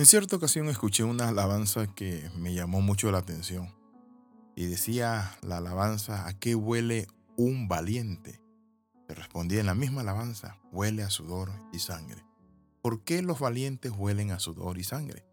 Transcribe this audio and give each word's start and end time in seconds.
En 0.00 0.06
cierta 0.06 0.36
ocasión 0.36 0.70
escuché 0.70 1.04
una 1.04 1.28
alabanza 1.28 1.86
que 1.86 2.30
me 2.34 2.54
llamó 2.54 2.80
mucho 2.80 3.12
la 3.12 3.18
atención 3.18 3.68
y 4.56 4.64
decía 4.64 5.36
la 5.42 5.58
alabanza, 5.58 6.26
¿a 6.26 6.32
qué 6.38 6.54
huele 6.54 7.06
un 7.36 7.68
valiente? 7.68 8.40
Se 9.06 9.14
respondía 9.14 9.60
en 9.60 9.66
la 9.66 9.74
misma 9.74 10.00
alabanza, 10.00 10.56
huele 10.72 11.02
a 11.02 11.10
sudor 11.10 11.52
y 11.74 11.80
sangre. 11.80 12.24
¿Por 12.80 13.04
qué 13.04 13.20
los 13.20 13.40
valientes 13.40 13.92
huelen 13.94 14.30
a 14.30 14.38
sudor 14.38 14.78
y 14.78 14.84
sangre? 14.84 15.26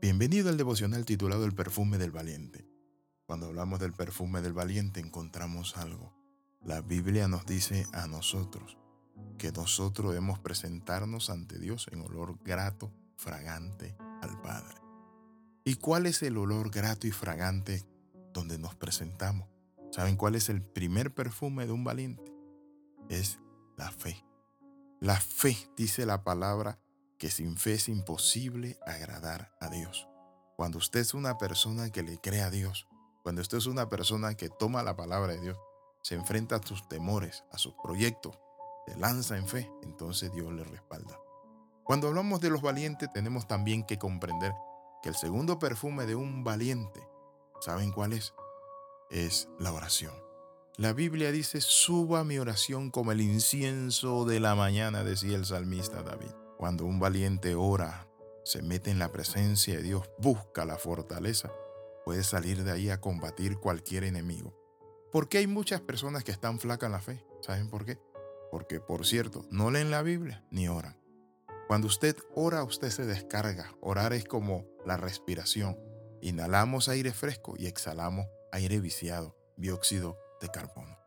Bienvenido 0.00 0.48
al 0.48 0.58
devocional 0.58 1.04
titulado 1.04 1.44
El 1.44 1.52
perfume 1.52 1.98
del 1.98 2.12
valiente. 2.12 2.68
Cuando 3.26 3.46
hablamos 3.46 3.80
del 3.80 3.94
perfume 3.94 4.42
del 4.42 4.52
valiente 4.52 5.00
encontramos 5.00 5.76
algo. 5.76 6.14
La 6.62 6.82
Biblia 6.82 7.26
nos 7.26 7.46
dice 7.46 7.84
a 7.92 8.06
nosotros 8.06 8.78
que 9.38 9.50
nosotros 9.50 10.12
debemos 10.12 10.38
presentarnos 10.38 11.30
ante 11.30 11.58
Dios 11.58 11.88
en 11.90 12.02
olor 12.02 12.38
grato, 12.44 12.92
fragante 13.16 13.96
al 14.24 14.40
Padre. 14.40 14.74
¿Y 15.64 15.76
cuál 15.76 16.06
es 16.06 16.22
el 16.22 16.36
olor 16.36 16.70
grato 16.70 17.06
y 17.06 17.10
fragante 17.10 17.86
donde 18.32 18.58
nos 18.58 18.74
presentamos? 18.74 19.48
¿Saben 19.90 20.16
cuál 20.16 20.34
es 20.34 20.48
el 20.48 20.60
primer 20.60 21.14
perfume 21.14 21.66
de 21.66 21.72
un 21.72 21.84
valiente? 21.84 22.34
Es 23.08 23.38
la 23.76 23.90
fe. 23.90 24.24
La 25.00 25.20
fe, 25.20 25.56
dice 25.76 26.04
la 26.04 26.24
palabra, 26.24 26.80
que 27.18 27.30
sin 27.30 27.56
fe 27.56 27.74
es 27.74 27.88
imposible 27.88 28.78
agradar 28.86 29.54
a 29.60 29.70
Dios. 29.70 30.08
Cuando 30.56 30.78
usted 30.78 31.00
es 31.00 31.14
una 31.14 31.38
persona 31.38 31.90
que 31.90 32.02
le 32.02 32.18
cree 32.18 32.42
a 32.42 32.50
Dios, 32.50 32.88
cuando 33.22 33.40
usted 33.40 33.58
es 33.58 33.66
una 33.66 33.88
persona 33.88 34.34
que 34.34 34.50
toma 34.50 34.82
la 34.82 34.96
palabra 34.96 35.32
de 35.32 35.40
Dios, 35.40 35.58
se 36.02 36.14
enfrenta 36.14 36.56
a 36.56 36.66
sus 36.66 36.88
temores, 36.88 37.44
a 37.50 37.58
sus 37.58 37.74
proyectos, 37.82 38.38
se 38.86 38.96
lanza 38.96 39.38
en 39.38 39.48
fe, 39.48 39.70
entonces 39.82 40.30
Dios 40.32 40.52
le 40.52 40.64
respalda. 40.64 41.18
Cuando 41.84 42.08
hablamos 42.08 42.40
de 42.40 42.48
los 42.48 42.62
valientes 42.62 43.12
tenemos 43.12 43.46
también 43.46 43.84
que 43.84 43.98
comprender 43.98 44.54
que 45.02 45.10
el 45.10 45.14
segundo 45.14 45.58
perfume 45.58 46.06
de 46.06 46.14
un 46.14 46.42
valiente, 46.42 47.06
¿saben 47.60 47.92
cuál 47.92 48.14
es? 48.14 48.32
Es 49.10 49.50
la 49.58 49.70
oración. 49.70 50.14
La 50.78 50.94
Biblia 50.94 51.30
dice, 51.30 51.60
suba 51.60 52.24
mi 52.24 52.38
oración 52.38 52.90
como 52.90 53.12
el 53.12 53.20
incienso 53.20 54.24
de 54.24 54.40
la 54.40 54.54
mañana, 54.54 55.04
decía 55.04 55.36
el 55.36 55.44
salmista 55.44 56.02
David. 56.02 56.32
Cuando 56.56 56.86
un 56.86 56.98
valiente 56.98 57.54
ora, 57.54 58.08
se 58.44 58.62
mete 58.62 58.90
en 58.90 58.98
la 58.98 59.12
presencia 59.12 59.76
de 59.76 59.82
Dios, 59.82 60.10
busca 60.18 60.64
la 60.64 60.78
fortaleza, 60.78 61.52
puede 62.06 62.24
salir 62.24 62.64
de 62.64 62.72
ahí 62.72 62.88
a 62.88 63.00
combatir 63.00 63.58
cualquier 63.58 64.04
enemigo. 64.04 64.54
Porque 65.12 65.36
hay 65.36 65.46
muchas 65.46 65.82
personas 65.82 66.24
que 66.24 66.32
están 66.32 66.58
flacas 66.58 66.88
en 66.88 66.92
la 66.92 67.00
fe. 67.00 67.24
¿Saben 67.42 67.68
por 67.68 67.84
qué? 67.84 68.00
Porque, 68.50 68.80
por 68.80 69.06
cierto, 69.06 69.44
no 69.50 69.70
leen 69.70 69.90
la 69.90 70.02
Biblia 70.02 70.44
ni 70.50 70.66
oran. 70.66 71.03
Cuando 71.66 71.86
usted 71.86 72.16
ora, 72.34 72.62
usted 72.62 72.90
se 72.90 73.06
descarga. 73.06 73.74
Orar 73.80 74.12
es 74.12 74.24
como 74.24 74.66
la 74.84 74.96
respiración. 74.96 75.78
Inhalamos 76.20 76.88
aire 76.88 77.12
fresco 77.12 77.54
y 77.56 77.66
exhalamos 77.66 78.26
aire 78.52 78.80
viciado, 78.80 79.36
dióxido 79.56 80.18
de 80.40 80.48
carbono. 80.48 80.98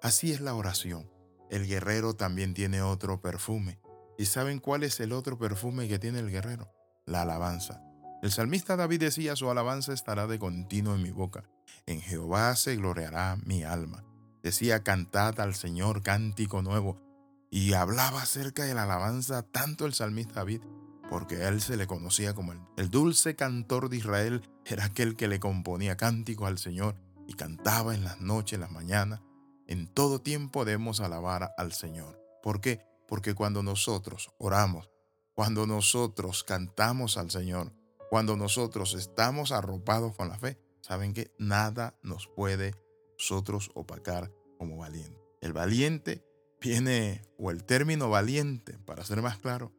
Así 0.00 0.32
es 0.32 0.40
la 0.40 0.54
oración. 0.54 1.10
El 1.50 1.66
guerrero 1.66 2.14
también 2.14 2.54
tiene 2.54 2.82
otro 2.82 3.20
perfume. 3.20 3.80
¿Y 4.16 4.26
saben 4.26 4.58
cuál 4.58 4.82
es 4.82 4.98
el 5.00 5.12
otro 5.12 5.38
perfume 5.38 5.88
que 5.88 5.98
tiene 5.98 6.20
el 6.20 6.30
guerrero? 6.30 6.72
La 7.04 7.22
alabanza. 7.22 7.82
El 8.22 8.32
salmista 8.32 8.76
David 8.76 9.00
decía, 9.00 9.36
su 9.36 9.50
alabanza 9.50 9.92
estará 9.92 10.26
de 10.26 10.38
continuo 10.38 10.94
en 10.94 11.02
mi 11.02 11.10
boca. 11.10 11.48
En 11.86 12.00
Jehová 12.00 12.56
se 12.56 12.76
gloriará 12.76 13.36
mi 13.44 13.62
alma. 13.62 14.04
Decía, 14.42 14.82
cantad 14.82 15.38
al 15.40 15.54
Señor 15.54 16.02
cántico 16.02 16.62
nuevo 16.62 17.07
y 17.50 17.72
hablaba 17.72 18.22
acerca 18.22 18.64
de 18.64 18.74
la 18.74 18.84
alabanza 18.84 19.42
tanto 19.42 19.86
el 19.86 19.94
salmista 19.94 20.34
David, 20.34 20.62
porque 21.08 21.36
a 21.36 21.48
él 21.48 21.62
se 21.62 21.76
le 21.76 21.86
conocía 21.86 22.34
como 22.34 22.52
el, 22.52 22.60
el 22.76 22.90
dulce 22.90 23.34
cantor 23.34 23.88
de 23.88 23.96
Israel, 23.96 24.42
era 24.64 24.84
aquel 24.84 25.16
que 25.16 25.28
le 25.28 25.40
componía 25.40 25.96
cánticos 25.96 26.46
al 26.46 26.58
Señor 26.58 26.96
y 27.26 27.34
cantaba 27.34 27.94
en 27.94 28.04
las 28.04 28.20
noches, 28.20 28.54
en 28.54 28.60
las 28.60 28.70
mañanas. 28.70 29.20
En 29.66 29.86
todo 29.86 30.20
tiempo 30.20 30.64
debemos 30.64 31.00
alabar 31.00 31.54
al 31.56 31.72
Señor. 31.72 32.18
¿Por 32.42 32.60
qué? 32.60 32.80
Porque 33.06 33.34
cuando 33.34 33.62
nosotros 33.62 34.30
oramos, 34.38 34.90
cuando 35.34 35.66
nosotros 35.66 36.44
cantamos 36.44 37.16
al 37.16 37.30
Señor, 37.30 37.72
cuando 38.10 38.36
nosotros 38.36 38.94
estamos 38.94 39.52
arropados 39.52 40.14
con 40.16 40.28
la 40.28 40.38
fe, 40.38 40.58
saben 40.80 41.12
que 41.12 41.34
nada 41.38 41.98
nos 42.02 42.26
puede 42.26 42.74
nosotros 43.18 43.70
opacar 43.74 44.32
como 44.58 44.78
valiente. 44.78 45.20
El 45.40 45.52
valiente 45.52 46.24
viene, 46.60 47.22
o 47.38 47.50
el 47.50 47.64
término 47.64 48.10
valiente, 48.10 48.78
para 48.78 49.04
ser 49.04 49.22
más 49.22 49.38
claro, 49.38 49.72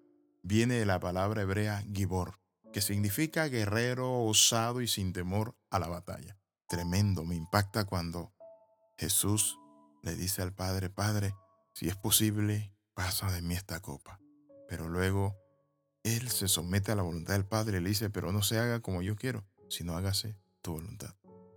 viene 0.43 0.75
de 0.75 0.85
la 0.85 0.99
palabra 0.99 1.41
hebrea 1.41 1.83
gibor, 1.93 2.39
que 2.71 2.81
significa 2.81 3.47
guerrero, 3.47 4.23
osado 4.23 4.81
y 4.81 4.87
sin 4.87 5.13
temor 5.13 5.57
a 5.69 5.79
la 5.79 5.87
batalla. 5.87 6.37
Tremendo, 6.67 7.25
me 7.25 7.35
impacta 7.35 7.85
cuando 7.85 8.33
Jesús 8.97 9.57
le 10.03 10.15
dice 10.15 10.41
al 10.41 10.53
Padre, 10.53 10.89
Padre, 10.89 11.33
si 11.73 11.87
es 11.87 11.95
posible, 11.95 12.73
pasa 12.93 13.31
de 13.31 13.41
mí 13.41 13.55
esta 13.55 13.81
copa. 13.81 14.19
Pero 14.67 14.87
luego 14.87 15.35
Él 16.03 16.29
se 16.29 16.47
somete 16.47 16.91
a 16.91 16.95
la 16.95 17.01
voluntad 17.01 17.33
del 17.33 17.45
Padre 17.45 17.77
y 17.77 17.81
le 17.81 17.89
dice, 17.89 18.09
pero 18.09 18.31
no 18.31 18.43
se 18.43 18.59
haga 18.59 18.81
como 18.81 19.01
yo 19.01 19.15
quiero, 19.15 19.45
sino 19.69 19.97
hágase 19.97 20.37
tu 20.61 20.73
voluntad. 20.73 21.15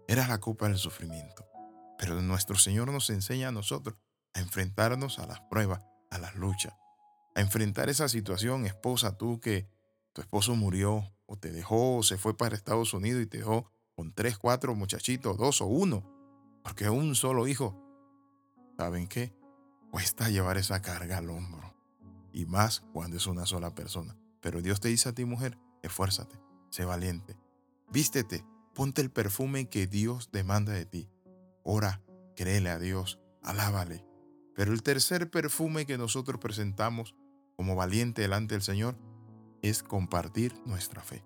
Era 0.09 0.27
la 0.28 0.41
copa 0.41 0.69
del 0.69 0.78
sufrimiento. 0.78 1.47
Pero 1.99 2.21
nuestro 2.21 2.56
Señor 2.56 2.91
nos 2.91 3.10
enseña 3.10 3.49
a 3.49 3.53
nosotros 3.53 3.97
a 4.34 4.41
enfrentarnos 4.41 5.19
a 5.19 5.26
las 5.26 5.41
pruebas, 5.41 5.82
a 6.10 6.19
las 6.19 6.34
luchas, 6.34 6.75
a 7.34 7.41
enfrentar 7.41 7.88
esa 7.88 8.09
situación, 8.09 8.66
esposa, 8.66 9.16
tú 9.16 9.41
que 9.41 9.69
tu 10.12 10.20
esposo 10.20 10.54
murió 10.54 11.12
o 11.26 11.37
te 11.37 11.50
dejó 11.50 11.97
o 11.97 12.03
se 12.03 12.19
fue 12.19 12.37
para 12.37 12.54
Estados 12.54 12.92
Unidos 12.94 13.22
y 13.22 13.26
te 13.26 13.38
dejó 13.38 13.71
con 13.94 14.12
tres, 14.12 14.38
cuatro 14.38 14.75
muchachitos, 14.75 15.37
dos 15.37 15.60
o 15.60 15.66
uno, 15.66 16.04
porque 16.62 16.91
un 16.91 17.15
solo 17.15 17.47
hijo. 17.47 17.78
¿Saben 18.76 19.06
qué? 19.06 19.32
Cuesta 19.91 20.28
llevar 20.28 20.56
esa 20.56 20.81
carga 20.82 21.19
al 21.19 21.31
hombro. 21.31 21.75
Y 22.32 22.47
más 22.47 22.81
cuando 22.92 23.16
es 23.16 23.26
una 23.26 23.47
sola 23.47 23.75
persona. 23.75 24.16
Pero 24.41 24.62
Dios 24.62 24.81
te 24.81 24.88
dice 24.88 25.10
a 25.10 25.12
ti, 25.12 25.25
mujer, 25.25 25.59
esfuérzate, 25.82 26.41
sé 26.71 26.84
valiente, 26.84 27.37
vístete, 27.91 28.44
ponte 28.75 29.03
el 29.03 29.10
perfume 29.10 29.69
que 29.69 29.87
Dios 29.87 30.31
demanda 30.32 30.72
de 30.72 30.87
ti. 30.87 31.10
Ora, 31.62 32.03
créele 32.34 32.71
a 32.71 32.78
Dios, 32.78 33.21
alábale, 33.42 34.04
pero 34.54 34.72
el 34.72 34.82
tercer 34.82 35.30
perfume 35.30 35.86
que 35.86 35.98
nosotros 35.98 36.40
presentamos 36.40 37.14
como 37.56 37.76
valiente 37.76 38.22
delante 38.22 38.54
del 38.54 38.62
Señor 38.62 38.96
es 39.62 39.82
compartir 39.82 40.54
nuestra 40.66 41.02
fe. 41.02 41.24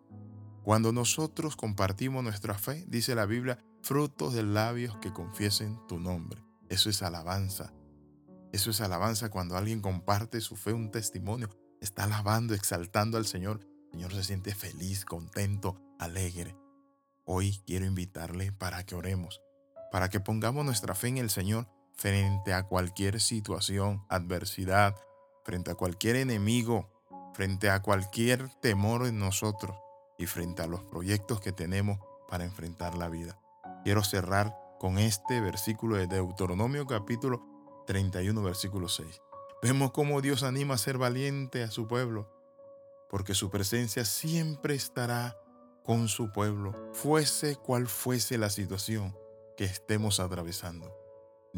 Cuando 0.63 0.93
nosotros 0.93 1.57
compartimos 1.57 2.23
nuestra 2.23 2.55
fe, 2.55 2.85
dice 2.89 3.15
la 3.15 3.27
Biblia, 3.27 3.59
frutos 3.83 4.35
de 4.35 4.43
labios 4.43 4.97
que 4.99 5.13
confiesen 5.13 5.79
tu 5.87 5.99
nombre. 5.99 6.43
Eso 6.69 6.91
es 6.91 7.03
alabanza. 7.03 7.73
Eso 8.53 8.71
es 8.71 8.81
alabanza 8.81 9.31
cuando 9.31 9.57
alguien 9.57 9.81
comparte 9.81 10.41
su 10.41 10.57
fe, 10.57 10.73
un 10.73 10.91
testimonio. 10.91 11.49
Está 11.81 12.05
alabando, 12.05 12.55
exaltando 12.55 13.17
al 13.17 13.27
Señor. 13.27 13.61
El 13.87 13.93
Señor 13.93 14.15
se 14.15 14.25
siente 14.25 14.55
feliz, 14.55 15.05
contento, 15.05 15.81
alegre. 15.99 16.57
Hoy 17.25 17.61
quiero 17.65 17.87
invitarle 17.87 18.53
para 18.53 18.85
que 18.85 18.95
oremos, 18.95 19.41
para 19.93 20.09
que 20.09 20.21
pongamos 20.21 20.65
nuestra 20.65 20.95
fe 20.95 21.09
en 21.09 21.19
el 21.19 21.31
Señor 21.31 21.69
frente 21.97 22.53
a 22.53 22.65
cualquier 22.65 23.21
situación, 23.21 24.05
adversidad, 24.09 24.95
frente 25.43 25.71
a 25.71 25.75
cualquier 25.75 26.17
enemigo, 26.17 26.91
frente 27.35 27.71
a 27.71 27.81
cualquier 27.81 28.49
temor 28.61 29.07
en 29.07 29.19
nosotros 29.19 29.77
y 30.19 30.27
frente 30.27 30.63
a 30.63 30.67
los 30.67 30.83
proyectos 30.83 31.41
que 31.41 31.53
tenemos 31.53 31.99
para 32.29 32.45
enfrentar 32.45 32.97
la 32.97 33.09
vida. 33.09 33.41
Quiero 33.85 34.05
cerrar 34.05 34.55
con 34.79 34.99
este 34.99 35.41
versículo 35.41 35.97
de 35.97 36.07
Deuteronomio 36.07 36.87
capítulo 36.87 37.43
31, 37.87 38.43
versículo 38.43 38.89
6. 38.89 39.23
Vemos 39.63 39.93
cómo 39.93 40.21
Dios 40.21 40.43
anima 40.43 40.75
a 40.75 40.79
ser 40.79 40.99
valiente 40.99 41.63
a 41.63 41.71
su 41.71 41.89
pueblo, 41.89 42.31
porque 43.09 43.35
su 43.35 43.51
presencia 43.51 44.05
siempre 44.05 44.75
estará 44.75 45.39
con 45.85 46.09
su 46.09 46.33
pueblo, 46.33 46.75
fuese 46.93 47.57
cual 47.57 47.87
fuese 47.87 48.37
la 48.37 48.51
situación 48.51 49.17
que 49.57 49.65
estemos 49.65 50.21
atravesando. 50.21 51.06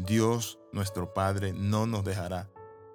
Dios 0.05 0.59
nuestro 0.71 1.13
Padre 1.13 1.51
no 1.51 1.85
nos 1.85 2.05
dejará 2.05 2.49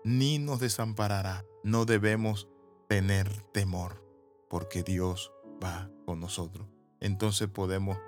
ni 0.05 0.39
nos 0.39 0.61
desamparará. 0.61 1.45
No 1.63 1.85
debemos 1.85 2.49
tener 2.89 3.31
temor 3.53 4.03
porque 4.49 4.83
Dios 4.83 5.33
va 5.63 5.91
con 6.07 6.21
nosotros. 6.21 6.67
Entonces 7.01 7.49
podemos 7.49 7.99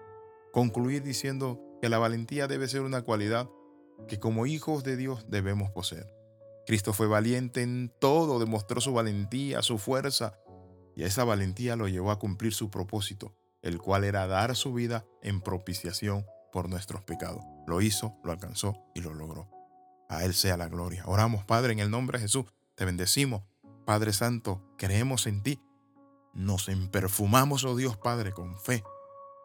concluir 0.51 1.03
diciendo 1.03 1.61
que 1.83 1.91
la 1.91 1.99
valentía 1.99 2.47
debe 2.49 2.69
ser 2.69 2.81
una 2.81 3.03
cualidad 3.03 3.51
que 4.09 4.19
como 4.19 4.47
hijos 4.47 4.83
de 4.83 4.97
Dios 4.97 5.27
debemos 5.29 5.71
poseer. 5.71 6.11
Cristo 6.67 6.95
fue 6.95 7.07
valiente 7.07 7.63
en 7.63 7.93
todo, 8.01 8.39
demostró 8.39 8.81
su 8.81 8.95
valentía, 8.95 9.63
su 9.63 9.79
fuerza, 9.79 10.39
y 10.95 11.05
esa 11.05 11.25
valentía 11.25 11.77
lo 11.77 11.87
llevó 11.87 12.11
a 12.11 12.19
cumplir 12.19 12.55
su 12.55 12.71
propósito, 12.71 13.37
el 13.61 13.79
cual 13.79 14.05
era 14.05 14.27
dar 14.27 14.57
su 14.57 14.73
vida 14.73 15.05
en 15.23 15.43
propiciación 15.43 16.27
por 16.51 16.69
nuestros 16.69 17.03
pecados. 17.03 17.45
Lo 17.67 17.81
hizo, 17.81 18.17
lo 18.25 18.33
alcanzó 18.33 18.77
y 18.95 19.01
lo 19.01 19.13
logró. 19.15 19.51
A 20.09 20.25
Él 20.25 20.35
sea 20.35 20.57
la 20.57 20.69
gloria. 20.69 21.03
Oramos, 21.07 21.45
Padre, 21.45 21.73
en 21.73 21.81
el 21.81 21.91
nombre 21.91 22.19
de 22.19 22.23
Jesús. 22.23 22.47
Te 22.75 22.85
bendecimos. 22.85 23.43
Padre 23.85 24.13
Santo, 24.13 24.63
creemos 24.77 25.27
en 25.27 25.43
ti. 25.43 25.61
nos 26.35 26.69
emperfumamos, 26.69 27.65
oh 27.65 27.77
Dios 27.77 27.97
Padre, 27.97 28.33
con 28.33 28.59
fe. 28.59 28.85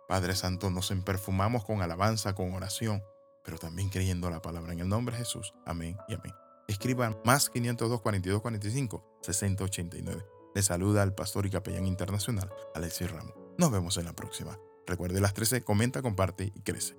Padre 0.07 0.35
Santo, 0.35 0.69
nos 0.69 0.91
emperfumamos 0.91 1.63
con 1.63 1.81
alabanza, 1.81 2.35
con 2.35 2.53
oración, 2.53 3.01
pero 3.45 3.57
también 3.57 3.89
creyendo 3.89 4.29
la 4.29 4.41
palabra. 4.41 4.73
En 4.73 4.81
el 4.81 4.89
nombre 4.89 5.15
de 5.15 5.23
Jesús. 5.23 5.53
Amén 5.65 5.95
y 6.09 6.15
amén. 6.15 6.33
Escriban 6.67 7.17
más 7.23 7.49
502 7.49 8.01
42 8.01 8.41
45 8.41 9.19
60 9.21 9.63
89. 9.63 10.25
Le 10.53 10.61
saluda 10.61 11.01
al 11.01 11.15
pastor 11.15 11.45
y 11.45 11.49
capellán 11.49 11.87
internacional 11.87 12.51
Alexis 12.75 13.09
Ramos. 13.09 13.33
Nos 13.57 13.71
vemos 13.71 13.97
en 13.97 14.05
la 14.05 14.13
próxima. 14.13 14.57
Recuerde 14.85 15.21
las 15.21 15.33
13, 15.33 15.63
comenta, 15.63 16.01
comparte 16.01 16.51
y 16.53 16.61
crece. 16.61 16.97